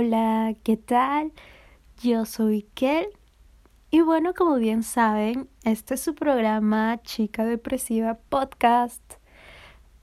[0.00, 1.32] Hola, ¿qué tal?
[2.00, 3.08] Yo soy Kel
[3.90, 9.02] y bueno, como bien saben, este es su programa Chica Depresiva Podcast.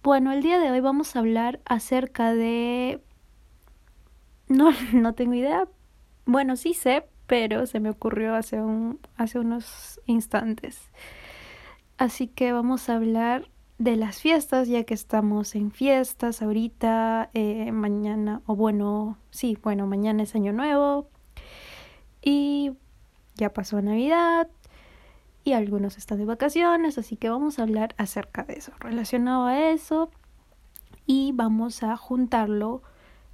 [0.04, 3.02] Bueno, el día de hoy vamos a hablar acerca de...
[4.50, 5.66] No, no tengo idea.
[6.26, 10.92] Bueno, sí sé, pero se me ocurrió hace, un, hace unos instantes.
[11.98, 17.72] Así que vamos a hablar de las fiestas, ya que estamos en fiestas ahorita, eh,
[17.72, 21.10] mañana, o bueno, sí, bueno, mañana es Año Nuevo
[22.22, 22.72] y
[23.36, 24.48] ya pasó Navidad
[25.44, 29.70] y algunos están de vacaciones, así que vamos a hablar acerca de eso, relacionado a
[29.70, 30.10] eso
[31.06, 32.82] y vamos a juntarlo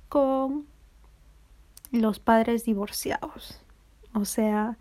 [0.10, 0.66] con
[1.92, 3.62] los padres divorciados,
[4.14, 4.78] o sea,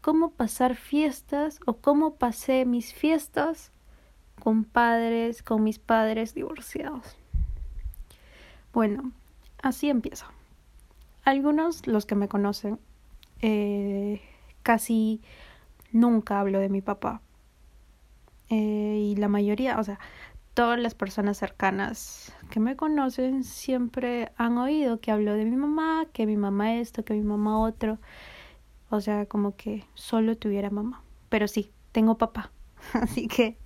[0.00, 3.70] cómo pasar fiestas o cómo pasé mis fiestas
[4.46, 7.16] con padres, con mis padres divorciados.
[8.72, 9.10] Bueno,
[9.60, 10.26] así empiezo.
[11.24, 12.78] Algunos, los que me conocen,
[13.42, 14.22] eh,
[14.62, 15.20] casi
[15.90, 17.22] nunca hablo de mi papá.
[18.48, 19.98] Eh, y la mayoría, o sea,
[20.54, 26.06] todas las personas cercanas que me conocen siempre han oído que hablo de mi mamá,
[26.12, 27.98] que mi mamá esto, que mi mamá otro.
[28.90, 31.02] O sea, como que solo tuviera mamá.
[31.30, 32.52] Pero sí, tengo papá.
[32.92, 33.56] Así que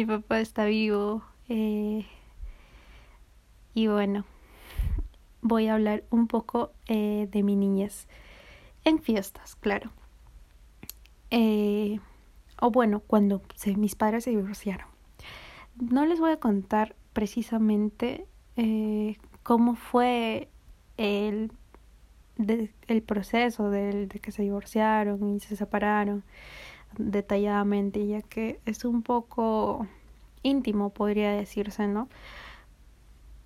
[0.00, 1.22] mi papá está vivo.
[1.50, 2.06] Eh,
[3.74, 4.24] y bueno,
[5.42, 8.08] voy a hablar un poco eh, de mi niñez.
[8.84, 9.92] En fiestas, claro.
[11.30, 12.00] Eh,
[12.62, 13.42] o bueno, cuando
[13.76, 14.88] mis padres se divorciaron.
[15.76, 18.26] No les voy a contar precisamente
[19.42, 20.48] cómo fue
[20.96, 21.52] el,
[22.38, 26.24] el proceso de que se divorciaron y se separaron
[27.00, 29.86] detalladamente, ya que es un poco
[30.42, 32.08] íntimo, podría decirse, ¿no?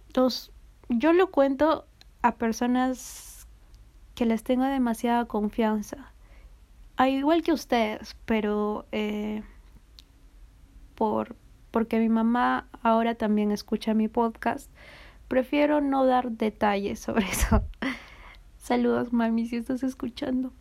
[0.09, 0.53] Entonces,
[0.89, 1.87] yo lo cuento
[2.23, 3.47] a personas
[4.15, 6.13] que les tengo demasiada confianza,
[6.97, 9.43] al igual que ustedes, pero eh,
[10.95, 11.37] por
[11.75, 14.70] porque mi mamá ahora también escucha mi podcast,
[15.27, 17.64] prefiero no dar detalles sobre eso.
[18.59, 20.53] Saludos, mami, si estás escuchando.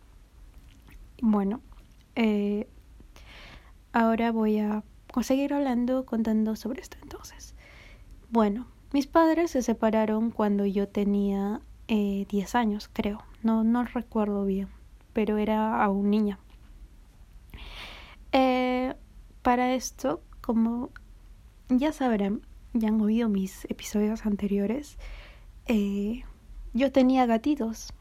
[1.22, 1.62] Bueno,
[2.16, 2.68] eh,
[3.94, 4.84] ahora voy a
[5.22, 7.56] seguir hablando, contando sobre esto entonces.
[8.30, 13.24] Bueno, mis padres se separaron cuando yo tenía eh, 10 años, creo.
[13.44, 14.70] No, no recuerdo bien,
[15.14, 16.40] pero era aún niña.
[18.32, 18.96] Eh,
[19.44, 20.90] para esto, como
[21.70, 22.42] ya sabrán,
[22.74, 24.98] ya han oído mis episodios anteriores,
[25.68, 26.24] eh,
[26.74, 27.94] yo tenía gatitos.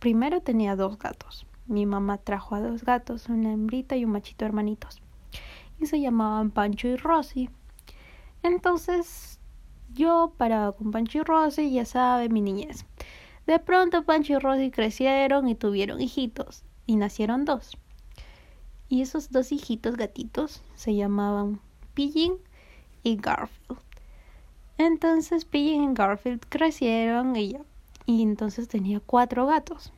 [0.00, 1.46] Primero tenía dos gatos.
[1.66, 5.03] Mi mamá trajo a dos gatos, una hembrita y un machito hermanitos.
[5.86, 7.50] Se llamaban Pancho y Rosy.
[8.42, 9.38] Entonces
[9.92, 12.84] yo paraba con Pancho y Rosy, ya sabe, mi niñez.
[13.46, 16.64] De pronto Pancho y Rosy crecieron y tuvieron hijitos.
[16.86, 17.76] Y nacieron dos.
[18.88, 21.60] Y esos dos hijitos gatitos se llamaban
[21.94, 22.38] Pigeon
[23.02, 23.80] y Garfield.
[24.78, 27.56] Entonces Pigeon y Garfield crecieron y.
[28.06, 29.92] Y entonces tenía cuatro gatos.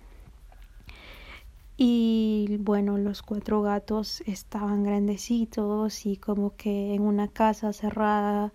[1.77, 8.53] Y bueno, los cuatro gatos estaban grandecitos y como que en una casa cerrada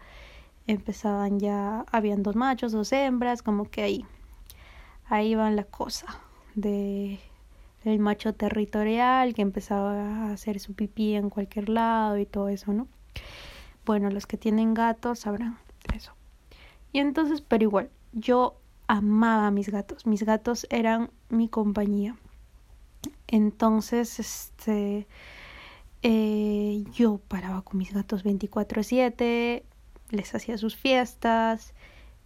[0.66, 4.06] empezaban ya, habían dos machos, dos hembras, como que ahí,
[5.06, 6.08] ahí va la cosa
[6.56, 7.20] de
[7.84, 12.74] el macho territorial que empezaba a hacer su pipí en cualquier lado y todo eso,
[12.74, 12.88] ¿no?
[13.86, 15.58] Bueno, los que tienen gatos sabrán
[15.96, 16.14] eso.
[16.92, 18.58] Y entonces, pero igual, yo
[18.88, 22.16] amaba a mis gatos, mis gatos eran mi compañía.
[23.28, 25.08] Entonces, este,
[26.04, 29.64] eh, yo paraba con mis gatos 24/7,
[30.10, 31.74] les hacía sus fiestas,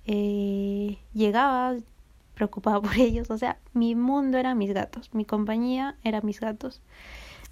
[0.06, 1.76] eh, llegaba
[2.36, 6.82] preocupada por ellos, o sea, mi mundo era mis gatos, mi compañía era mis gatos.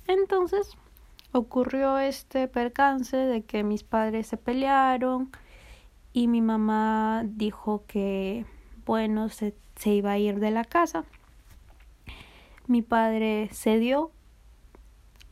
[0.07, 0.71] Entonces,
[1.31, 5.31] ocurrió este percance de que mis padres se pelearon
[6.13, 8.45] y mi mamá dijo que,
[8.85, 11.05] bueno, se, se iba a ir de la casa
[12.67, 14.11] mi padre cedió,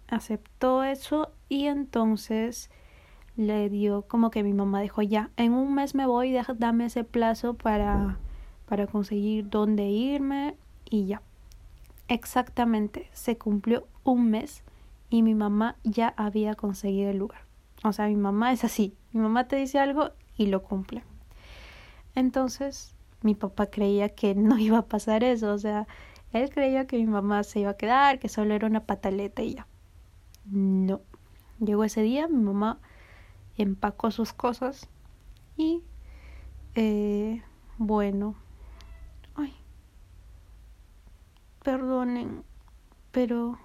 [0.08, 2.70] aceptó eso y entonces
[3.38, 7.04] le dio como que mi mamá dijo ya, en un mes me voy, dame ese
[7.04, 8.18] plazo para,
[8.68, 10.56] para conseguir dónde irme
[10.90, 11.22] y ya.
[12.08, 14.64] Exactamente, se cumplió un mes
[15.10, 17.42] y mi mamá ya había conseguido el lugar.
[17.84, 21.04] O sea, mi mamá es así, mi mamá te dice algo y lo cumple.
[22.16, 25.88] Entonces, mi papá creía que no iba a pasar eso, o sea,
[26.34, 29.56] él creía que mi mamá se iba a quedar, que solo era una pataleta y
[29.56, 29.68] ya.
[30.46, 31.02] No.
[31.60, 32.80] Llegó ese día, mi mamá
[33.58, 34.90] empacó sus cosas
[35.58, 35.84] y
[36.76, 37.44] eh,
[37.78, 38.36] bueno,
[39.36, 39.54] ay,
[41.64, 42.44] perdonen,
[43.12, 43.60] pero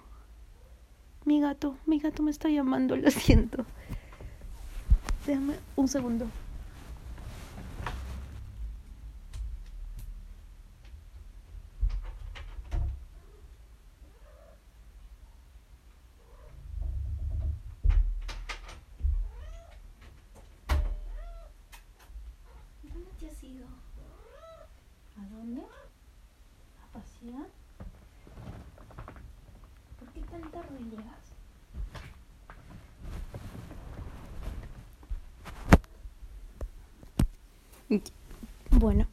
[1.25, 3.65] mi gato, mi gato me está llamando, lo siento.
[5.25, 6.27] Déjame un segundo.
[38.71, 39.07] Bueno,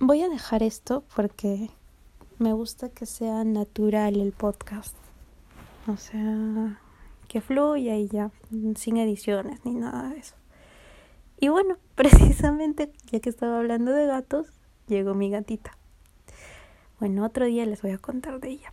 [0.00, 1.70] voy a dejar esto porque
[2.38, 4.96] me gusta que sea natural el podcast.
[5.86, 6.80] O sea,
[7.28, 8.30] que fluya y ya,
[8.76, 10.34] sin ediciones ni nada de eso.
[11.38, 14.46] Y bueno, precisamente ya que estaba hablando de gatos,
[14.86, 15.76] llegó mi gatita.
[17.00, 18.72] Bueno, otro día les voy a contar de ella.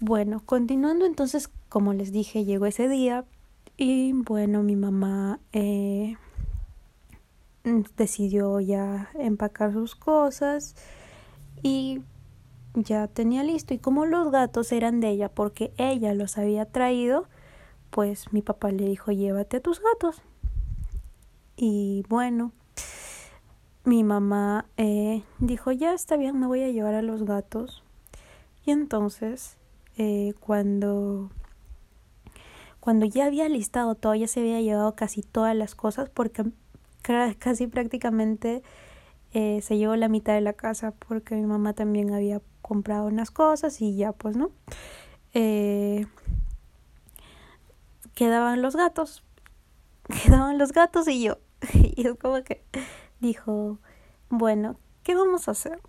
[0.00, 3.24] Bueno, continuando entonces, como les dije, llegó ese día
[3.76, 6.16] y bueno, mi mamá eh,
[7.96, 10.76] decidió ya empacar sus cosas
[11.62, 12.02] y
[12.74, 13.74] ya tenía listo.
[13.74, 17.26] Y como los gatos eran de ella porque ella los había traído,
[17.90, 20.22] pues mi papá le dijo, llévate a tus gatos.
[21.56, 22.52] Y bueno,
[23.84, 27.82] mi mamá eh, dijo, ya está bien, me voy a llevar a los gatos.
[28.66, 29.56] Y entonces,
[29.96, 31.30] eh, cuando
[32.80, 36.44] cuando ya había listado todo, ya se había llevado casi todas las cosas porque
[37.38, 38.62] casi prácticamente
[39.32, 43.30] eh, se llevó la mitad de la casa porque mi mamá también había comprado unas
[43.30, 44.50] cosas y ya pues no.
[45.34, 46.06] Eh,
[48.14, 49.24] quedaban los gatos,
[50.22, 51.38] quedaban los gatos y yo.
[51.96, 52.64] Y es como que
[53.20, 53.78] dijo,
[54.28, 55.80] bueno, ¿qué vamos a hacer?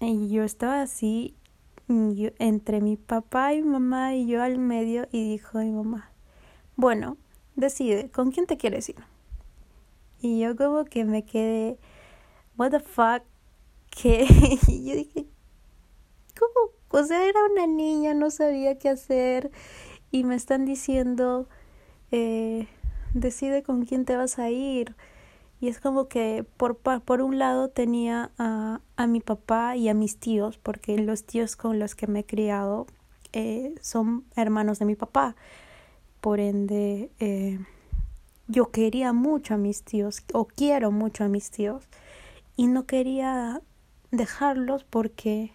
[0.00, 1.34] Y yo estaba así,
[1.88, 6.10] entre mi papá y mi mamá y yo al medio y dijo mi mamá,
[6.76, 7.16] bueno,
[7.56, 8.96] decide, ¿con quién te quieres ir?
[10.20, 11.78] Y yo como que me quedé,
[12.56, 13.22] what the fuck,
[13.90, 14.26] que
[14.68, 15.26] yo dije,
[16.38, 16.72] ¿cómo?
[16.90, 19.50] O sea, era una niña, no sabía qué hacer
[20.10, 21.48] y me están diciendo,
[22.10, 22.66] eh,
[23.14, 24.96] decide con quién te vas a ir.
[25.60, 29.94] Y es como que por, por un lado tenía a, a mi papá y a
[29.94, 32.86] mis tíos, porque los tíos con los que me he criado
[33.32, 35.36] eh, son hermanos de mi papá.
[36.20, 37.58] Por ende, eh,
[38.48, 41.84] yo quería mucho a mis tíos o quiero mucho a mis tíos
[42.56, 43.60] y no quería
[44.10, 45.52] dejarlos porque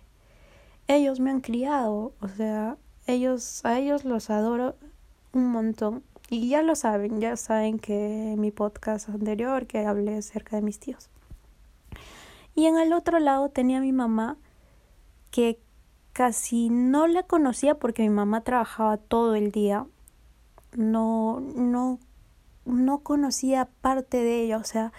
[0.88, 4.76] ellos me han criado, o sea, ellos a ellos los adoro
[5.34, 10.18] un montón y ya lo saben, ya saben que en mi podcast anterior que hablé
[10.18, 11.10] acerca de mis tíos.
[12.56, 14.38] Y en el otro lado tenía a mi mamá
[15.32, 15.60] que
[16.14, 19.88] casi no la conocía porque mi mamá trabajaba todo el día.
[20.76, 22.00] No no
[22.66, 24.94] no conocía parte de ella, o sea,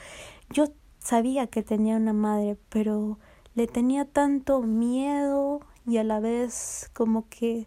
[0.51, 0.67] yo
[0.99, 3.19] sabía que tenía una madre, pero
[3.55, 7.67] le tenía tanto miedo y a la vez como que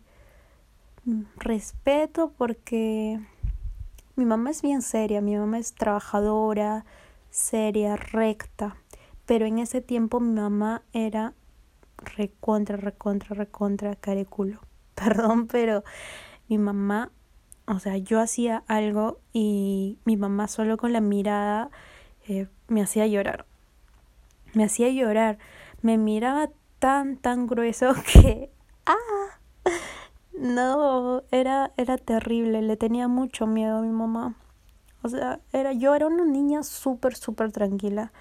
[1.38, 3.19] respeto porque
[4.15, 6.85] mi mamá es bien seria, mi mamá es trabajadora,
[7.29, 8.75] seria, recta,
[9.25, 11.33] pero en ese tiempo mi mamá era
[11.97, 14.60] recontra, recontra, recontra careculo.
[14.95, 15.83] Perdón, pero
[16.48, 17.12] mi mamá
[17.67, 21.69] o sea, yo hacía algo y mi mamá solo con la mirada
[22.27, 23.45] eh, me hacía llorar.
[24.53, 25.38] Me hacía llorar.
[25.81, 28.50] Me miraba tan, tan grueso que...
[28.86, 29.39] ¡Ah!
[30.31, 32.62] No, era, era terrible.
[32.62, 34.36] Le tenía mucho miedo a mi mamá.
[35.01, 38.13] O sea, era, yo era una niña súper, súper tranquila.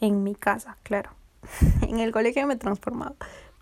[0.00, 1.10] En mi casa, claro.
[1.82, 3.14] en el colegio me he transformado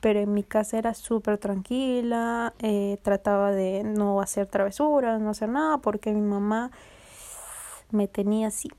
[0.04, 5.48] pero en mi casa era súper tranquila, eh, trataba de no hacer travesuras, no hacer
[5.48, 6.70] nada, porque mi mamá
[7.90, 8.70] me tenía así.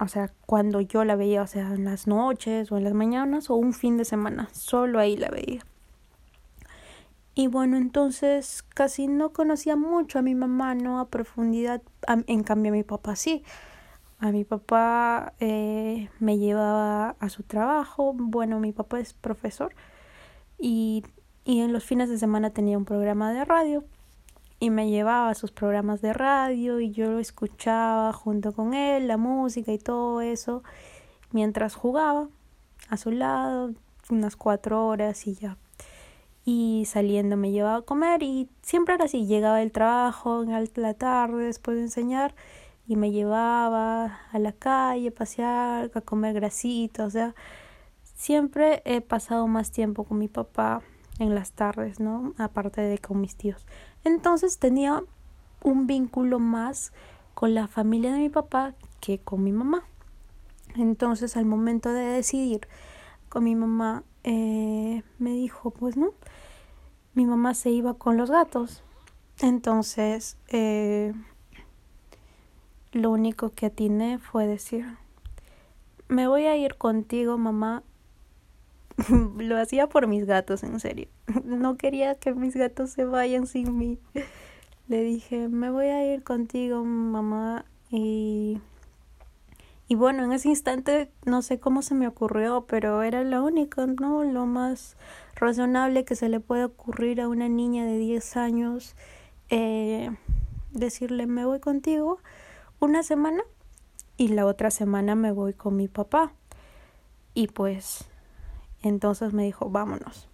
[0.00, 3.48] O sea, cuando yo la veía, o sea, en las noches o en las mañanas
[3.48, 5.60] o un fin de semana, solo ahí la veía.
[7.36, 12.72] Y bueno, entonces casi no conocía mucho a mi mamá, no a profundidad, en cambio
[12.72, 13.44] a mi papá sí.
[14.18, 19.72] A mi papá eh, me llevaba a su trabajo, bueno, mi papá es profesor
[20.58, 21.04] y,
[21.44, 23.84] y en los fines de semana tenía un programa de radio
[24.58, 29.06] y me llevaba a sus programas de radio y yo lo escuchaba junto con él,
[29.06, 30.62] la música y todo eso,
[31.30, 32.28] mientras jugaba
[32.88, 33.72] a su lado
[34.10, 35.58] unas cuatro horas y ya.
[36.44, 40.94] Y saliendo me llevaba a comer y siempre era así, llegaba del trabajo en la
[40.94, 42.34] tarde después de enseñar
[42.86, 47.34] y me llevaba a la calle a pasear, a comer grasita, o sea,
[48.16, 50.80] Siempre he pasado más tiempo con mi papá
[51.18, 52.32] en las tardes, ¿no?
[52.38, 53.66] Aparte de con mis tíos.
[54.04, 55.04] Entonces tenía
[55.62, 56.92] un vínculo más
[57.34, 59.84] con la familia de mi papá que con mi mamá.
[60.76, 62.66] Entonces al momento de decidir
[63.28, 66.14] con mi mamá eh, me dijo, pues no,
[67.12, 68.82] mi mamá se iba con los gatos.
[69.40, 71.12] Entonces eh,
[72.92, 74.86] lo único que atiné fue decir,
[76.08, 77.82] me voy a ir contigo mamá.
[79.38, 81.08] lo hacía por mis gatos, en serio.
[81.44, 83.98] No quería que mis gatos se vayan sin mí
[84.88, 87.64] le dije, me voy a ir contigo, mamá.
[87.90, 88.60] Y,
[89.88, 93.86] y bueno, en ese instante no sé cómo se me ocurrió, pero era lo único,
[93.86, 94.22] ¿no?
[94.24, 94.96] Lo más
[95.34, 98.94] razonable que se le puede ocurrir a una niña de 10 años.
[99.50, 100.10] Eh,
[100.70, 102.18] decirle, me voy contigo
[102.80, 103.42] una semana
[104.16, 106.32] y la otra semana me voy con mi papá.
[107.34, 108.08] Y pues
[108.88, 110.28] entonces me dijo, vámonos.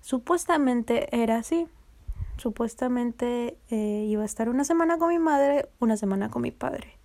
[0.00, 1.68] Supuestamente era así,
[2.40, 6.96] Supuestamente eh, iba a estar una semana con mi madre, una semana con mi padre.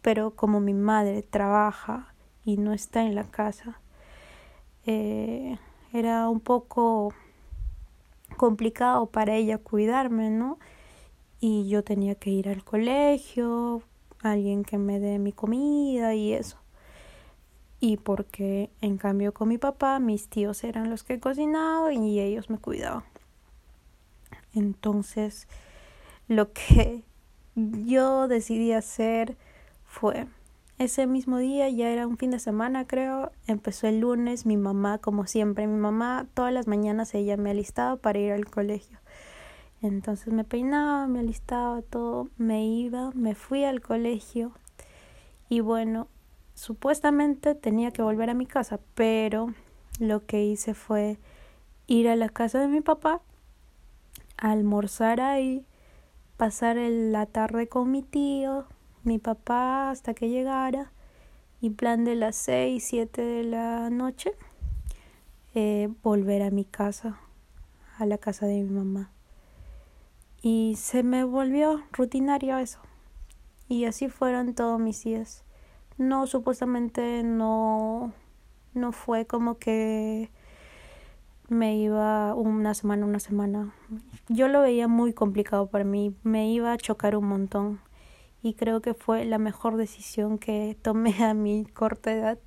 [0.00, 2.14] Pero como mi madre trabaja
[2.46, 3.78] y no está en la casa,
[4.86, 5.58] eh,
[5.92, 7.12] era un poco
[8.38, 10.58] complicado para ella cuidarme, ¿no?
[11.40, 13.82] Y yo tenía que ir al colegio,
[14.22, 16.56] alguien que me dé mi comida y eso.
[17.80, 22.50] Y porque en cambio con mi papá, mis tíos eran los que cocinaban y ellos
[22.50, 23.04] me cuidaban.
[24.54, 25.48] Entonces,
[26.28, 27.04] lo que
[27.54, 29.36] yo decidí hacer
[29.84, 30.26] fue
[30.80, 34.96] ese mismo día, ya era un fin de semana creo, empezó el lunes, mi mamá,
[34.96, 38.98] como siempre, mi mamá todas las mañanas ella me alistaba para ir al colegio.
[39.82, 44.52] Entonces me peinaba, me alistaba todo, me iba, me fui al colegio
[45.50, 46.08] y bueno,
[46.60, 49.54] supuestamente tenía que volver a mi casa, pero
[49.98, 51.18] lo que hice fue
[51.86, 53.22] ir a la casa de mi papá
[54.36, 55.64] almorzar ahí,
[56.36, 58.66] pasar la tarde con mi tío,
[59.04, 60.92] mi papá hasta que llegara
[61.62, 64.32] y plan de las seis, siete de la noche
[65.54, 67.18] eh, volver a mi casa,
[67.96, 69.10] a la casa de mi mamá.
[70.42, 72.80] Y se me volvió rutinario eso.
[73.66, 75.42] Y así fueron todos mis días.
[76.00, 78.14] No, supuestamente no,
[78.72, 80.30] no fue como que
[81.50, 83.74] me iba una semana, una semana.
[84.30, 87.80] Yo lo veía muy complicado para mí, me iba a chocar un montón
[88.42, 92.38] y creo que fue la mejor decisión que tomé a mi corta edad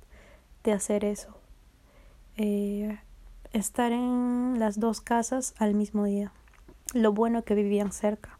[0.64, 1.38] de hacer eso.
[2.36, 2.98] Eh,
[3.52, 6.32] estar en las dos casas al mismo día.
[6.92, 8.36] Lo bueno que vivían cerca.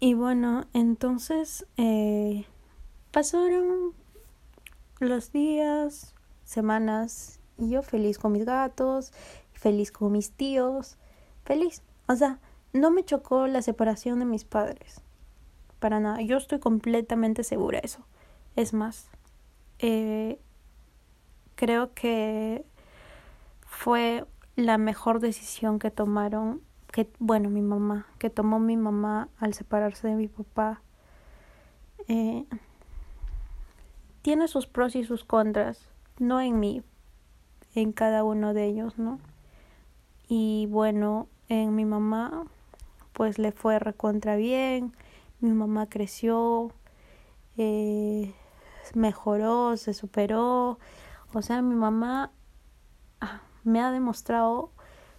[0.00, 2.44] Y bueno, entonces eh,
[3.10, 3.94] pasaron
[5.00, 9.12] los días, semanas y yo feliz con mis gatos,
[9.52, 10.96] feliz con mis tíos,
[11.44, 11.82] feliz.
[12.06, 12.38] O sea,
[12.72, 15.02] no me chocó la separación de mis padres.
[15.78, 16.20] Para nada.
[16.22, 18.04] Yo estoy completamente segura de eso.
[18.56, 19.08] Es más,
[19.78, 20.40] eh,
[21.54, 22.64] creo que
[23.66, 29.54] fue la mejor decisión que tomaron, que bueno, mi mamá, que tomó mi mamá al
[29.54, 30.82] separarse de mi papá.
[32.08, 32.46] Eh,
[34.22, 36.82] tiene sus pros y sus contras, no en mí,
[37.74, 39.18] en cada uno de ellos, ¿no?
[40.28, 42.46] Y bueno, en mi mamá,
[43.12, 44.92] pues le fue recontra bien,
[45.40, 46.72] mi mamá creció,
[47.56, 48.34] eh,
[48.94, 50.78] mejoró, se superó,
[51.32, 52.32] o sea, mi mamá
[53.20, 54.70] ah, me ha demostrado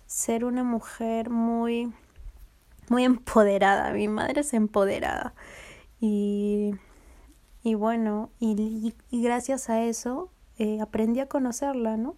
[0.06, 1.94] ser una mujer muy,
[2.90, 5.34] muy empoderada, mi madre es empoderada
[6.02, 6.76] y,
[7.64, 12.16] y bueno, y, gracias a eso eh, aprendí a conocerla, ¿no?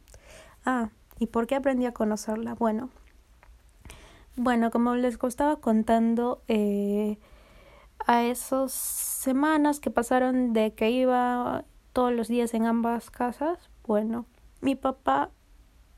[0.66, 2.56] Ah, ¿y por qué aprendí a conocerla?
[2.56, 2.90] Bueno,
[4.36, 7.18] bueno, como les estaba contando, eh,
[8.08, 14.26] a esas semanas que pasaron de que iba todos los días en ambas casas, bueno,
[14.62, 15.32] mi papá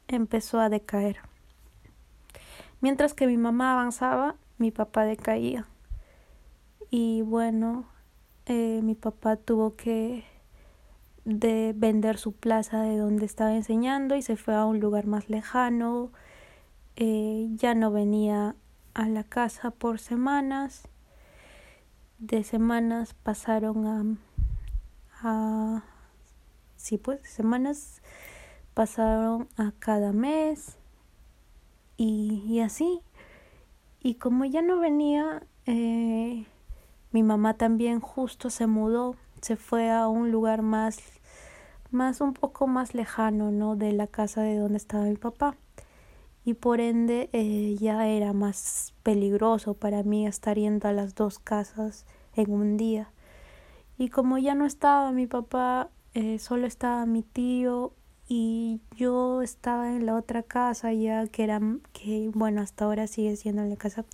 [0.08, 1.18] empezó a decaer.
[2.82, 5.68] Mientras que mi mamá avanzaba, mi papá decaía.
[6.90, 7.86] Y bueno,
[8.46, 10.24] eh, mi papá tuvo que
[11.26, 15.30] de vender su plaza de donde estaba enseñando y se fue a un lugar más
[15.30, 16.12] lejano.
[16.96, 18.56] Eh, ya no venía
[18.94, 20.88] a la casa por semanas.
[22.20, 24.04] De semanas pasaron a,
[25.22, 25.84] a
[26.76, 28.02] sí pues semanas
[28.74, 30.78] pasaron a cada mes
[31.98, 33.02] y, y así.
[34.02, 36.46] Y como ya no venía, eh,
[37.14, 41.00] mi mamá también justo se mudó se fue a un lugar más,
[41.92, 43.76] más un poco más lejano, ¿no?
[43.76, 45.56] De la casa de donde estaba mi papá.
[46.46, 51.40] y por ende eh, ya era más peligroso para mí estar yendo a las dos
[51.40, 52.06] casas
[52.36, 53.12] en un día.
[53.98, 57.94] Y como ya no estaba mi papá, eh, solo estaba mi tío
[58.28, 61.60] y yo estaba en la otra casa ya que era
[61.94, 64.06] que bueno hasta ahora sigue siendo en la casa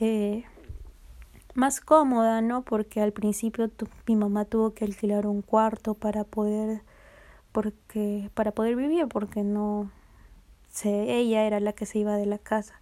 [0.00, 0.44] eh,
[1.56, 3.70] más cómoda no porque al principio
[4.06, 6.82] mi mamá tuvo que alquilar un cuarto para poder
[7.52, 9.90] porque para poder vivir porque no
[10.68, 12.80] se, ella era la que se iba de la casa.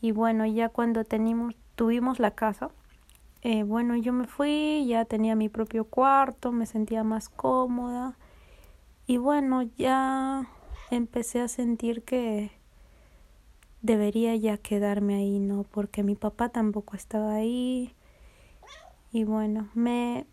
[0.00, 1.04] Y bueno ya cuando
[1.74, 2.70] tuvimos la casa
[3.42, 8.16] eh, bueno yo me fui ya tenía mi propio cuarto me sentía más cómoda.
[9.06, 10.48] Y bueno, ya
[10.90, 12.50] empecé a sentir que
[13.84, 15.64] debería ya quedarme ahí, ¿no?
[15.70, 17.94] Porque mi papá tampoco estaba ahí.
[19.12, 20.26] Y bueno, me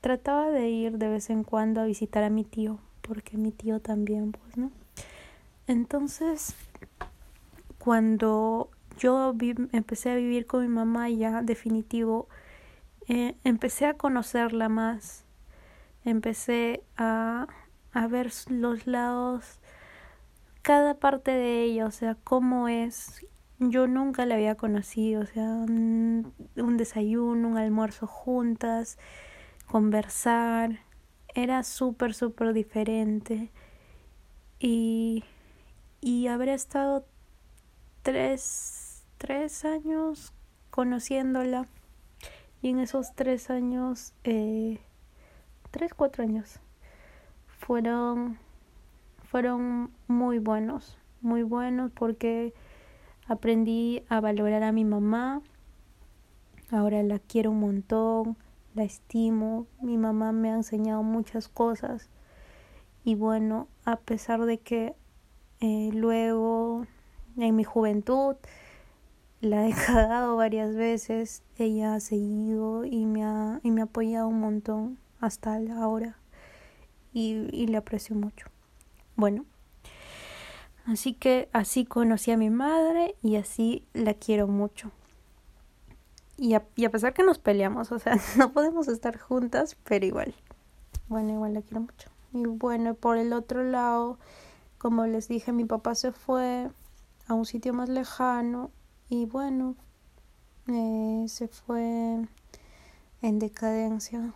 [0.00, 3.78] trataba de ir de vez en cuando a visitar a mi tío, porque mi tío
[3.80, 4.72] también, pues, ¿no?
[5.66, 6.56] Entonces,
[7.78, 9.34] cuando yo
[9.72, 12.26] empecé a vivir con mi mamá ya definitivo,
[13.06, 15.24] eh, empecé a conocerla más,
[16.04, 17.46] empecé a
[17.92, 19.58] a ver los lados,
[20.62, 23.26] cada parte de ella, o sea, cómo es.
[23.58, 26.34] Yo nunca la había conocido, o sea, un,
[26.76, 28.98] desayuno, un almuerzo juntas,
[29.66, 30.80] conversar,
[31.34, 33.50] era súper, súper diferente.
[34.58, 35.24] Y,
[36.00, 37.04] y habré estado
[38.02, 40.32] tres, tres años
[40.70, 41.66] conociéndola.
[42.60, 44.80] Y en esos tres años, eh,
[45.70, 46.60] tres, cuatro años,
[47.58, 48.38] fueron,
[49.32, 52.52] fueron muy buenos, muy buenos porque
[53.26, 55.40] aprendí a valorar a mi mamá,
[56.70, 58.36] ahora la quiero un montón,
[58.74, 62.10] la estimo, mi mamá me ha enseñado muchas cosas.
[63.04, 64.94] Y bueno, a pesar de que
[65.60, 66.86] eh, luego
[67.38, 68.36] en mi juventud
[69.40, 74.28] la he cagado varias veces, ella ha seguido y me ha, y me ha apoyado
[74.28, 76.18] un montón hasta ahora
[77.14, 78.51] y, le aprecio mucho.
[79.16, 79.44] Bueno,
[80.86, 84.90] así que así conocí a mi madre y así la quiero mucho.
[86.36, 90.34] Y a, a pesar que nos peleamos, o sea, no podemos estar juntas, pero igual.
[91.08, 92.10] Bueno, igual la quiero mucho.
[92.32, 94.18] Y bueno, por el otro lado,
[94.78, 96.70] como les dije, mi papá se fue
[97.28, 98.70] a un sitio más lejano
[99.08, 99.76] y bueno,
[100.68, 102.26] eh, se fue
[103.20, 104.34] en decadencia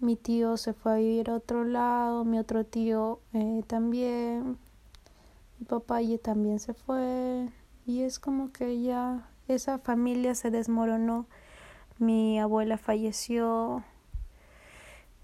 [0.00, 4.58] mi tío se fue a vivir a otro lado, mi otro tío eh, también,
[5.58, 7.48] mi papá y también se fue
[7.86, 11.26] y es como que ya esa familia se desmoronó,
[11.98, 13.84] mi abuela falleció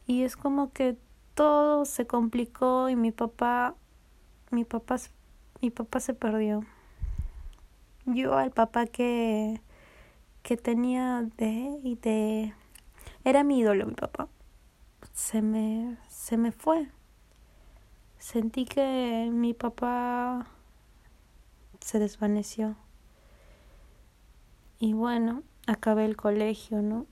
[0.06, 0.98] y es como que
[1.34, 3.74] todo se complicó y mi papá
[4.50, 4.96] mi papá
[5.62, 6.64] mi papá se perdió.
[8.04, 9.60] Yo al papá que
[10.42, 12.54] que tenía de y de
[13.24, 14.28] era mi ídolo mi papá
[15.16, 16.88] se me, se me fue.
[18.18, 20.46] Sentí que mi papá
[21.80, 22.76] se desvaneció.
[24.78, 27.06] Y bueno, acabé el colegio, ¿no?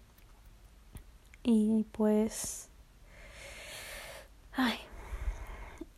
[1.42, 2.68] Y pues...
[4.52, 4.78] Ay,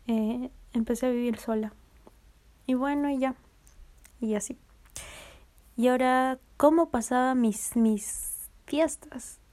[0.06, 1.74] eh, empecé a vivir sola.
[2.66, 3.34] Y bueno, y ya.
[4.20, 4.56] Y así.
[5.76, 9.40] Y ahora, ¿cómo pasaba mis, mis fiestas?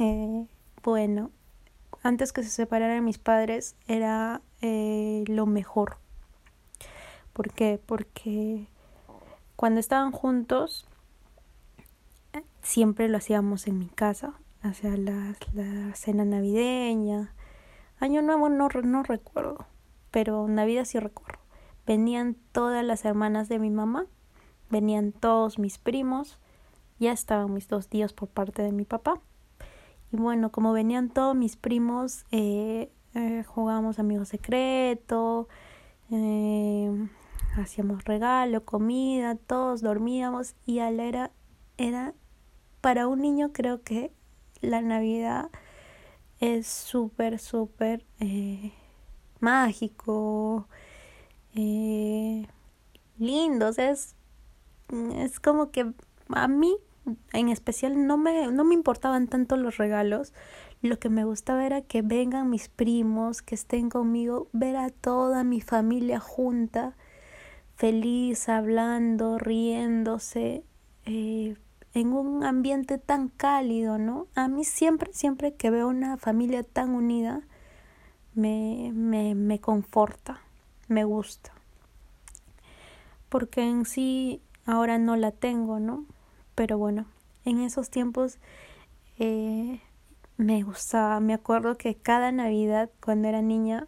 [0.00, 0.46] Eh,
[0.84, 1.30] bueno,
[2.02, 5.98] antes que se separaran mis padres era eh, lo mejor.
[7.32, 7.80] ¿Por qué?
[7.84, 8.66] Porque
[9.56, 10.86] cuando estaban juntos
[12.62, 14.34] siempre lo hacíamos en mi casa,
[14.64, 17.32] o sea, la, la cena navideña.
[18.00, 19.66] Año nuevo no, no recuerdo,
[20.10, 21.38] pero Navidad sí recuerdo.
[21.86, 24.06] Venían todas las hermanas de mi mamá,
[24.70, 26.38] venían todos mis primos,
[26.98, 29.20] ya estaban mis dos tíos por parte de mi papá.
[30.10, 35.48] Y bueno, como venían todos mis primos, eh, eh, jugábamos amigos secreto,
[36.10, 36.90] eh,
[37.56, 41.30] hacíamos regalo, comida, todos dormíamos y a la era,
[41.76, 42.14] era
[42.80, 44.12] para un niño creo que
[44.60, 45.50] la Navidad
[46.40, 48.06] es súper, súper
[49.40, 50.68] mágico,
[53.18, 54.14] lindo, o sea, es,
[55.16, 55.92] es como que
[56.30, 56.76] a mí
[57.32, 60.32] en especial no me, no me importaban tanto los regalos,
[60.82, 65.44] lo que me gustaba era que vengan mis primos, que estén conmigo, ver a toda
[65.44, 66.96] mi familia junta,
[67.76, 70.64] feliz, hablando, riéndose,
[71.06, 71.56] eh,
[71.94, 74.26] en un ambiente tan cálido, ¿no?
[74.34, 77.42] A mí siempre, siempre que veo una familia tan unida,
[78.34, 80.40] me, me, me conforta,
[80.88, 81.52] me gusta.
[83.28, 86.04] porque en sí ahora no la tengo, ¿no?
[86.58, 87.06] Pero bueno,
[87.44, 88.40] en esos tiempos
[89.20, 89.80] eh,
[90.36, 93.86] me gustaba, me acuerdo que cada Navidad cuando era niña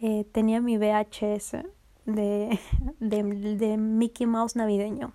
[0.00, 1.66] eh, tenía mi VHS
[2.06, 2.58] de,
[2.98, 5.12] de, Mickey Mouse navideño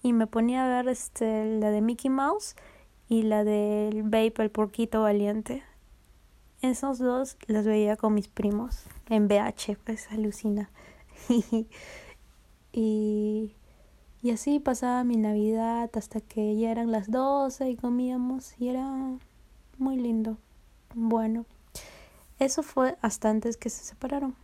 [0.00, 2.54] y me ponía a ver este, la de Mickey Mouse
[3.08, 5.64] y la del Babe, el porquito valiente.
[6.62, 10.70] Esos dos los veía con mis primos en VH, pues alucina.
[12.72, 13.56] y,
[14.22, 18.86] y así pasaba mi Navidad hasta que ya eran las 12 y comíamos y era
[19.78, 20.38] muy lindo.
[20.94, 21.46] Bueno,
[22.38, 24.34] eso fue hasta antes que se separaron.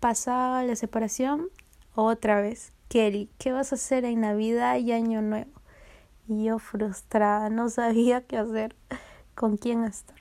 [0.00, 1.48] pasaba la separación
[1.94, 2.72] otra vez.
[2.88, 5.50] Kelly, ¿qué vas a hacer en Navidad y Año Nuevo?
[6.26, 8.76] Y yo frustrada, no sabía qué hacer,
[9.34, 10.16] con quién estar.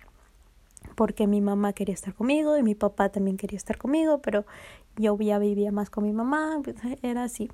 [0.95, 4.45] Porque mi mamá quería estar conmigo y mi papá también quería estar conmigo, pero
[4.97, 7.49] yo ya vivía más con mi mamá, pues, era así.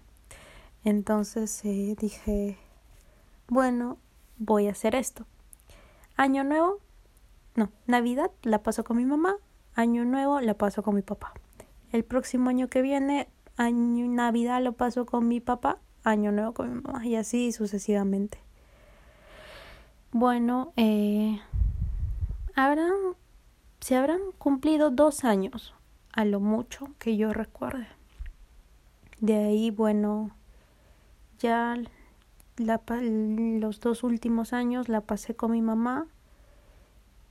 [0.84, 2.58] Entonces eh, dije,
[3.48, 3.98] bueno,
[4.38, 5.26] voy a hacer esto.
[6.16, 6.80] Año Nuevo,
[7.56, 9.36] no, Navidad la paso con mi mamá,
[9.76, 11.34] Año Nuevo la paso con mi papá.
[11.92, 16.74] El próximo año que viene año Navidad lo paso con mi papá, año nuevo con
[16.74, 18.40] mi mamá y así sucesivamente.
[20.12, 21.40] Bueno, eh,
[22.56, 22.94] habrán,
[23.80, 25.74] se habrán cumplido dos años,
[26.12, 27.88] a lo mucho que yo recuerde.
[29.20, 30.32] De ahí, bueno,
[31.44, 31.78] ya
[32.58, 36.08] la, los dos últimos años la pasé con mi mamá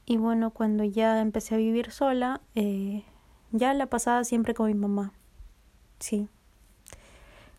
[0.06, 3.02] y bueno, cuando ya empecé a vivir sola, eh,
[3.50, 5.12] ya la pasaba siempre con mi mamá
[6.02, 6.28] sí.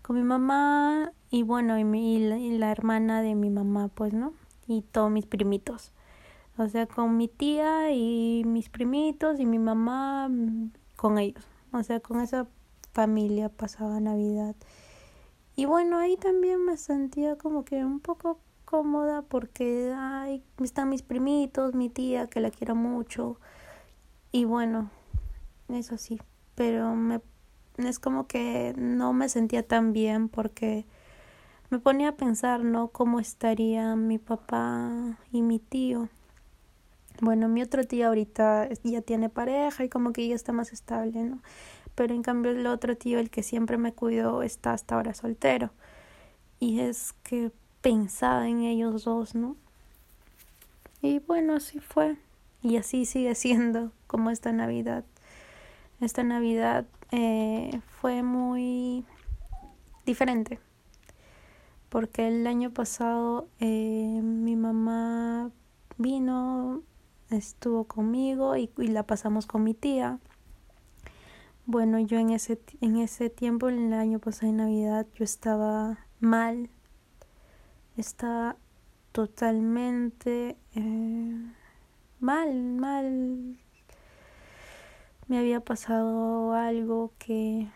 [0.02, 4.34] Con mi mamá y bueno, y, mi, y, la, hermana de mi mamá, pues, ¿no?
[4.68, 5.92] Y todos mis primitos.
[6.58, 11.44] O sea, con mi tía y mis primitos y mi mamá mm, con ellos.
[11.72, 12.48] O sea, con esa
[12.92, 14.56] familia pasaba Navidad.
[15.56, 21.04] Y bueno, ahí también me sentía como que un poco cómoda porque ay, están mis
[21.04, 23.38] primitos, mi tía que la quiero mucho.
[24.32, 24.90] Y bueno,
[25.70, 26.20] eso sí,
[26.56, 27.22] pero me
[27.78, 30.86] es como que no me sentía tan bien porque
[31.70, 32.90] me ponía a pensar, ¿no?
[32.90, 36.10] ¿Cómo estaría mi papá y mi tío?
[37.22, 41.24] Bueno, mi otro tío ahorita ya tiene pareja y como que ya está más estable,
[41.24, 41.40] ¿no?
[41.96, 45.72] Pero en cambio el otro tío, el que siempre me cuidó, está hasta ahora soltero.
[46.60, 47.52] Y es que
[47.82, 49.56] pensaba en ellos dos, ¿no?
[51.02, 52.18] Y bueno, así fue.
[52.62, 55.04] Y así sigue siendo como esta Navidad.
[56.02, 59.06] Esta Navidad eh, fue muy
[60.06, 60.60] diferente
[61.94, 65.52] porque el año pasado eh, mi mamá
[66.00, 66.82] vino,
[67.30, 70.18] estuvo conmigo y, y, la pasamos con mi tía.
[71.66, 75.98] Bueno, yo en ese, en ese tiempo, en el año pasado de Navidad, yo estaba
[76.20, 76.70] mal,
[77.96, 78.58] estaba
[79.14, 81.54] totalmente eh,
[82.20, 83.58] mal, mal,
[85.30, 87.70] me había pasado algo que,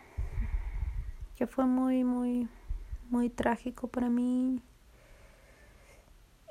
[1.38, 2.50] que fue muy, muy,
[3.10, 4.62] muy trágico para mí.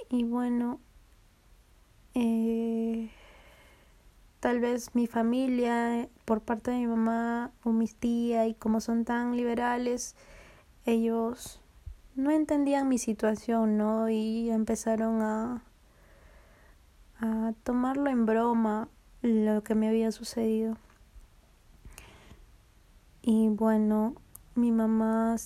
[0.09, 0.81] Y bueno,
[2.15, 3.11] eh,
[4.41, 9.07] tal vez mi familia, por parte de mi mamá o mis tías, y como son
[9.07, 10.15] tan liberales,
[10.85, 11.61] ellos
[12.15, 14.11] no entendían mi situación, ¿no?
[14.11, 15.63] Y empezaron a,
[17.21, 18.89] a tomarlo en broma
[19.23, 20.77] lo que me había sucedido.
[23.23, 24.15] Y bueno,
[24.55, 25.37] mi mamá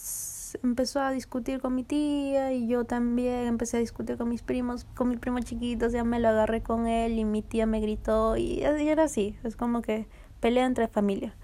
[0.63, 4.85] empezó a discutir con mi tía y yo también empecé a discutir con mis primos,
[4.95, 8.37] con mi primo chiquito, ya me lo agarré con él y mi tía me gritó
[8.37, 10.07] y, era así, es como que
[10.41, 11.35] pelea entre familia.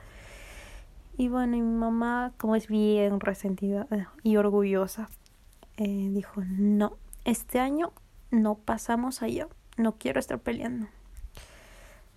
[1.16, 5.08] Y bueno, y mi mamá, como es bien resentida eh, y orgullosa,
[5.78, 7.92] eh, dijo, no, este año
[8.30, 10.88] no pasamos allá, no quiero estar peleando.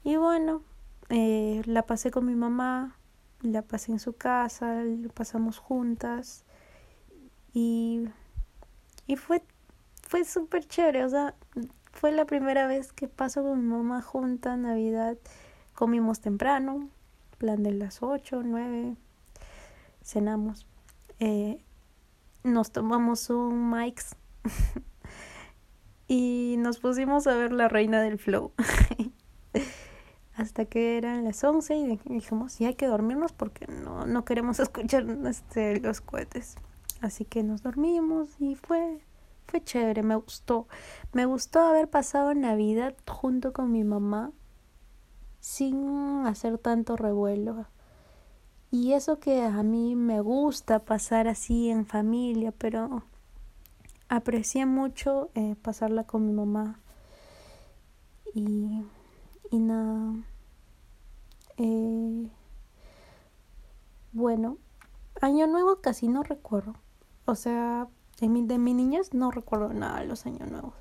[0.03, 0.63] Y bueno,
[1.09, 2.95] eh, la pasé con mi mamá,
[3.41, 6.43] la pasé en su casa, lo pasamos juntas
[7.53, 8.05] y,
[9.07, 9.41] y fue,
[10.07, 11.35] fue súper chévere, o sea,
[11.91, 15.17] fue la primera vez que paso con mi mamá junta Navidad,
[15.79, 16.89] comimos temprano,
[17.37, 18.97] plan de las ocho, nueve,
[20.03, 20.67] cenamos,
[21.21, 21.63] eh,
[22.43, 24.17] nos tomamos un Mike's
[26.09, 28.51] y nos pusimos a ver La Reina del Flow.
[30.35, 34.59] hasta que eran las 11 y dijimos, sí hay que dormirnos porque no, no queremos
[34.59, 36.57] escuchar este, los cohetes.
[36.99, 38.99] Así que nos dormimos y fue,
[39.47, 40.67] fue chévere, me gustó.
[41.13, 44.33] Me gustó haber pasado Navidad junto con mi mamá
[45.39, 47.65] sin hacer tanto revuelo.
[48.71, 53.03] Y eso que a mí me gusta pasar así en familia, pero
[54.09, 56.79] aprecié mucho eh, pasarla con mi mamá.
[58.33, 58.83] Y,
[59.49, 60.13] y nada.
[61.57, 62.29] Eh,
[64.11, 64.57] bueno,
[65.21, 66.75] año nuevo casi no recuerdo.
[67.25, 67.87] O sea,
[68.19, 70.73] de mi, de mi niñez no recuerdo nada los años nuevos.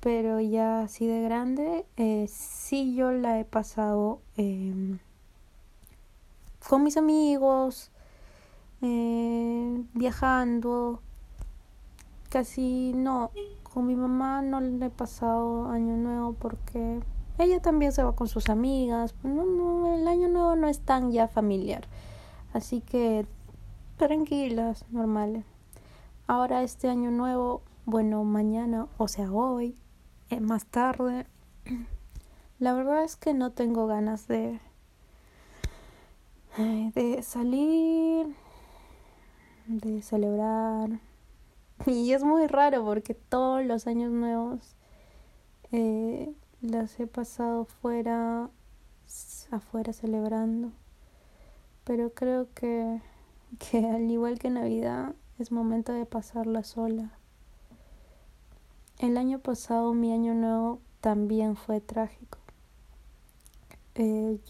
[0.00, 4.98] Pero ya así de grande, eh, sí yo la he pasado eh,
[6.68, 7.90] con mis amigos,
[8.82, 11.02] eh, viajando.
[12.28, 13.30] Casi no,
[13.62, 17.00] con mi mamá no le he pasado año nuevo porque
[17.38, 19.14] ella también se va con sus amigas.
[19.22, 21.88] No, no, el año nuevo no es tan ya familiar.
[22.52, 23.26] Así que
[23.96, 25.44] tranquilas, normales.
[26.26, 29.76] Ahora este año nuevo, bueno, mañana, o sea, hoy,
[30.30, 31.26] eh, más tarde,
[32.58, 34.60] la verdad es que no tengo ganas de
[36.58, 38.34] de salir,
[39.66, 41.00] de celebrar.
[41.86, 44.74] Y es muy raro porque todos los años nuevos
[45.70, 48.50] eh, los he pasado fuera,
[49.52, 50.72] afuera celebrando.
[51.84, 53.00] Pero creo que,
[53.70, 57.12] que al igual que Navidad es momento de pasarla sola.
[58.98, 62.38] El año pasado mi año nuevo también fue trágico.
[63.94, 64.40] Eh,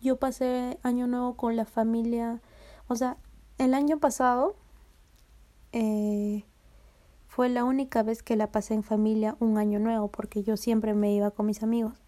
[0.00, 2.40] yo pasé año nuevo con la familia,
[2.88, 3.16] o sea,
[3.58, 4.56] el año pasado
[5.72, 6.44] eh,
[7.28, 10.92] fue la única vez que la pasé en familia un año nuevo, porque yo siempre
[10.94, 12.02] me iba con mis amigos.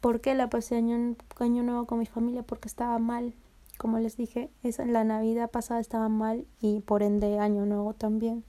[0.00, 2.44] ¿Por qué la pasé año, año nuevo con mi familia?
[2.44, 3.34] Porque estaba mal.
[3.78, 8.44] Como les dije, esa, la Navidad pasada estaba mal y por ende año nuevo también.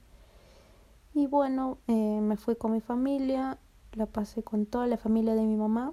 [1.18, 3.58] Y bueno, eh, me fui con mi familia,
[3.94, 5.92] la pasé con toda la familia de mi mamá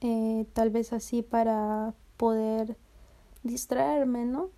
[0.00, 2.78] eh, tal vez así para poder
[3.42, 4.48] distraerme, ¿no?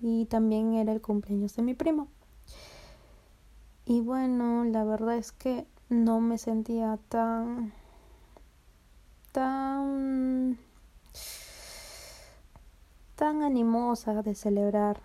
[0.00, 2.08] Y también era el cumpleaños de mi primo.
[3.84, 7.74] Y bueno, la verdad es que no me sentía tan
[9.32, 10.56] tan
[13.14, 15.02] tan animosa de celebrar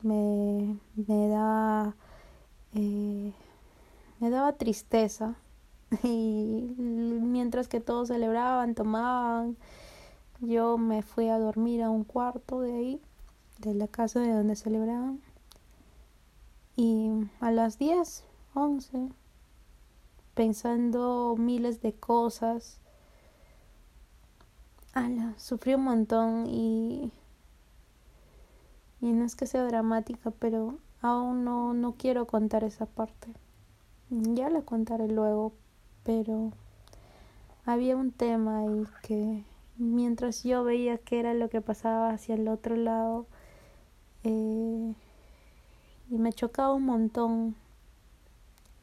[0.00, 1.94] me me da
[2.76, 3.32] eh,
[4.20, 5.34] me daba tristeza
[6.02, 9.56] y mientras que todos celebraban, tomaban,
[10.40, 13.00] yo me fui a dormir a un cuarto de ahí,
[13.58, 15.20] de la casa de donde celebraban.
[16.76, 17.10] Y
[17.40, 19.08] a las 10, 11,
[20.34, 22.78] pensando miles de cosas,
[24.92, 27.10] ala, sufrí un montón y
[29.00, 33.28] y no es que sea dramática, pero aún no, no quiero contar esa parte.
[34.10, 35.52] Ya la contaré luego,
[36.04, 36.52] pero
[37.64, 39.44] había un tema ahí que
[39.76, 43.26] mientras yo veía qué era lo que pasaba hacia el otro lado
[44.24, 44.94] eh,
[46.10, 47.56] y me chocaba un montón.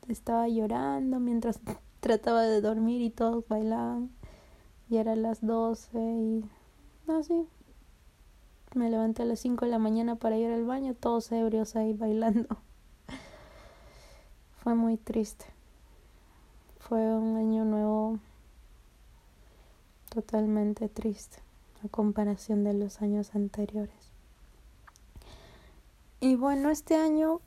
[0.07, 1.59] Estaba llorando mientras
[2.01, 4.11] trataba de dormir y todos bailaban.
[4.89, 6.43] Y eran las doce y
[7.07, 7.47] así
[8.75, 11.93] me levanté a las cinco de la mañana para ir al baño todos ebrios ahí
[11.93, 12.57] bailando
[14.63, 15.45] fue muy triste
[16.79, 18.19] fue un año nuevo
[20.09, 21.37] totalmente triste
[21.83, 24.11] a comparación de los años anteriores.
[26.19, 27.41] Y bueno, este año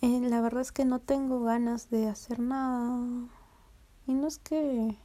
[0.00, 3.28] eh, la verdad es que no tengo ganas de hacer nada.
[4.06, 4.96] Y no es que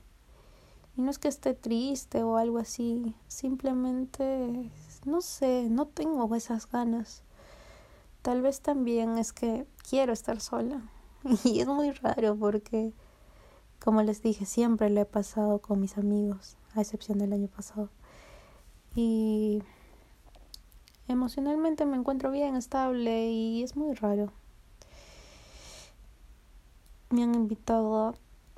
[0.95, 4.71] y no es que esté triste o algo así, simplemente
[5.05, 7.23] no sé, no tengo esas ganas.
[8.21, 10.81] Tal vez también es que quiero estar sola.
[11.43, 12.93] Y es muy raro porque
[13.83, 17.89] como les dije, siempre lo he pasado con mis amigos, a excepción del año pasado.
[18.95, 19.61] Y
[21.09, 24.31] emocionalmente me encuentro bien, estable y es muy raro.
[27.09, 28.15] Me han invitado a,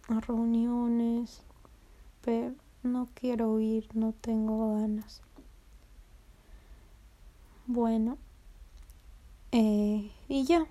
[0.07, 1.41] reuniones,
[2.21, 2.53] pero
[2.83, 5.23] no quiero ir, no tengo ganas.
[7.67, 8.19] Bueno,
[9.51, 10.67] eh, y ya,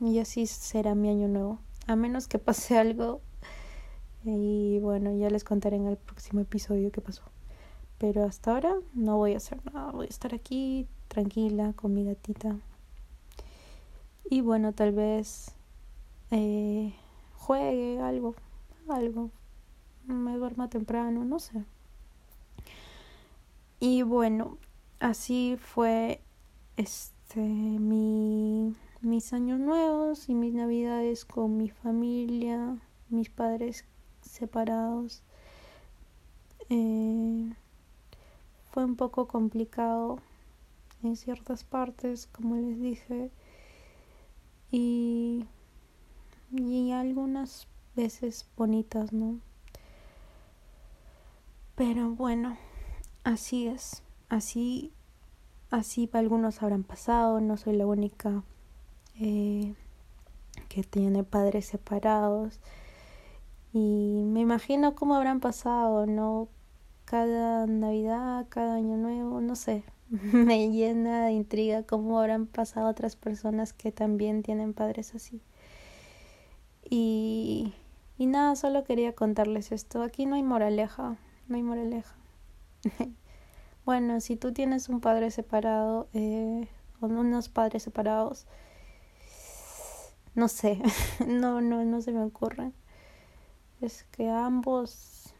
[0.00, 1.58] y así será mi año nuevo.
[1.88, 3.20] A menos que pase algo
[4.24, 7.22] y bueno, ya les contaré en el próximo episodio qué pasó.
[7.98, 12.04] Pero hasta ahora no voy a hacer nada, voy a estar aquí tranquila con mi
[12.04, 12.56] gatita.
[14.30, 15.52] Y bueno, tal vez
[16.30, 16.94] eh,
[17.34, 18.34] juegue algo,
[18.88, 19.30] algo.
[20.06, 21.64] Me duerma temprano, no sé.
[23.80, 24.58] Y bueno,
[25.00, 26.20] así fue
[26.76, 32.76] este mi mis años nuevos y mis navidades con mi familia,
[33.08, 33.84] mis padres
[34.20, 35.22] separados.
[36.70, 37.52] Eh,
[38.72, 40.18] fue un poco complicado
[41.02, 43.30] en ciertas partes, como les dije,
[44.70, 45.46] y,
[46.50, 49.38] y algunas veces bonitas, ¿no?
[51.76, 52.56] Pero bueno,
[53.22, 54.92] así es, así,
[55.70, 58.42] así algunos habrán pasado, no soy la única
[59.20, 59.74] eh,
[60.68, 62.60] que tiene padres separados
[63.72, 66.48] y me imagino cómo habrán pasado, ¿no?
[67.04, 73.16] Cada Navidad, cada Año Nuevo, no sé, me llena de intriga cómo habrán pasado otras
[73.16, 75.42] personas que también tienen padres así.
[76.88, 77.74] Y,
[78.16, 80.02] y nada, solo quería contarles esto.
[80.02, 81.16] Aquí no hay moraleja,
[81.48, 82.14] no hay moraleja.
[83.86, 86.68] bueno, si tú tienes un padre separado eh,
[87.00, 88.46] o unos padres separados,
[90.34, 90.82] no sé,
[91.26, 92.72] no, no, no se me ocurre.
[93.80, 95.32] Es que ambos,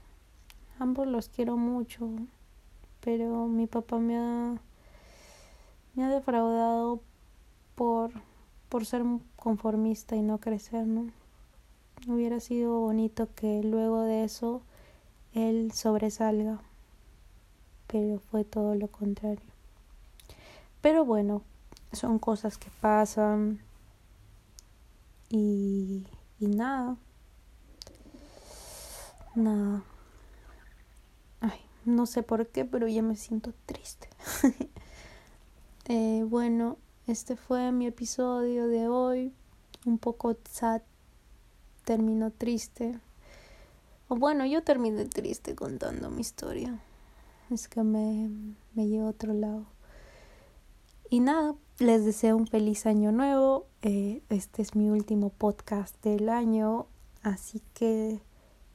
[0.79, 2.09] ambos los quiero mucho
[3.07, 4.57] pero mi papá me ha,
[5.95, 7.01] me ha defraudado
[7.77, 8.11] por,
[8.69, 9.05] por ser
[9.37, 11.13] conformista y no crecer, ¿no?
[12.09, 14.61] Hubiera sido bonito que luego de eso
[15.35, 16.59] él sobresalga,
[17.87, 19.47] pero fue todo lo contrario.
[20.81, 21.43] Pero bueno,
[21.93, 23.61] son cosas que pasan
[25.29, 26.07] y,
[26.39, 26.97] y nada,
[29.35, 29.85] nada.
[31.87, 34.09] No sé por qué, pero ya me siento triste.
[35.85, 39.33] eh, bueno, este fue mi episodio de hoy.
[39.85, 40.83] Un poco sad.
[41.85, 42.99] Terminó triste.
[44.09, 46.77] O bueno, yo terminé triste contando mi historia.
[47.51, 48.31] Es que me,
[48.75, 49.67] me llevo a otro lado.
[51.09, 53.67] Y nada, les deseo un feliz año nuevo.
[53.83, 56.87] Eh, este es mi último podcast del año.
[57.23, 58.21] Así que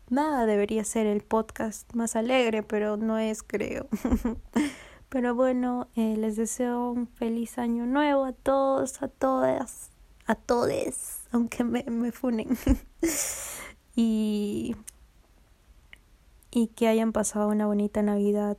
[0.10, 3.88] nada debería ser el podcast más alegre, pero no es, creo.
[5.10, 9.90] pero bueno, eh, les deseo un feliz año nuevo a todos, a todas,
[10.26, 12.58] a todes, aunque me, me funen.
[13.96, 14.76] y,
[16.52, 18.58] y que hayan pasado una bonita Navidad.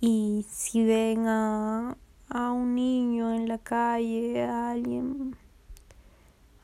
[0.00, 1.96] Y si ven a,
[2.28, 5.36] a un niño en la calle, a alguien,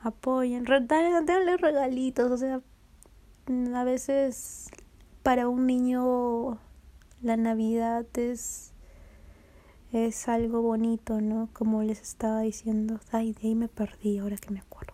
[0.01, 2.61] apoyen, denle regalitos, o sea,
[3.75, 4.69] a veces
[5.23, 6.59] para un niño
[7.21, 8.69] la Navidad es
[9.91, 11.49] es algo bonito, ¿no?
[11.53, 14.93] Como les estaba diciendo, ay, de ahí me perdí ahora que me acuerdo.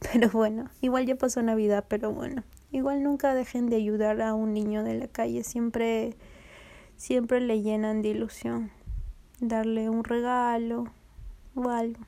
[0.12, 4.52] Pero bueno, igual ya pasó Navidad, pero bueno, igual nunca dejen de ayudar a un
[4.52, 6.16] niño de la calle, siempre
[6.96, 8.72] siempre le llenan de ilusión
[9.40, 10.86] darle un regalo
[11.54, 12.00] o algo.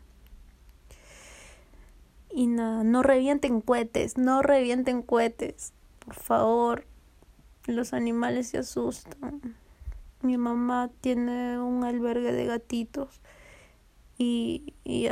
[2.33, 5.73] Y nada, no revienten cohetes, no revienten cohetes.
[6.05, 6.85] Por favor,
[7.67, 9.57] los animales se asustan.
[10.23, 13.21] Mi mamá tiene un albergue de gatitos
[14.19, 15.09] y, y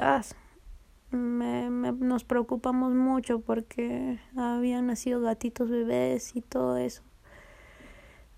[1.11, 7.03] me, me, nos preocupamos mucho porque habían nacido gatitos bebés y todo eso.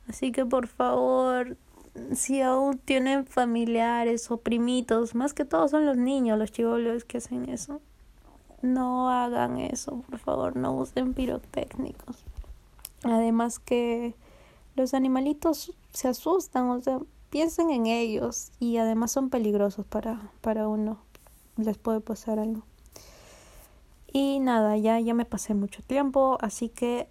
[0.09, 1.57] Así que por favor,
[2.13, 7.19] si aún tienen familiares o primitos, más que todo son los niños, los chivolos que
[7.19, 7.81] hacen eso.
[8.63, 12.25] No hagan eso, por favor, no usen pirotécnicos.
[13.03, 14.15] Además que
[14.77, 20.69] los animalitos se asustan, o sea, piensen en ellos y además son peligrosos para, para
[20.69, 20.99] uno.
[21.57, 22.63] Les puede pasar algo.
[24.13, 27.09] Y nada, ya, ya me pasé mucho tiempo, así que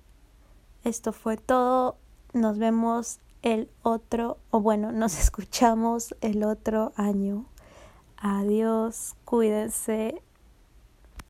[0.84, 1.98] esto fue todo.
[2.34, 7.46] Nos vemos el otro, o bueno, nos escuchamos el otro año.
[8.18, 10.22] Adiós, cuídense